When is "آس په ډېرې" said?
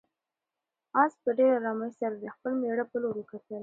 1.01-1.57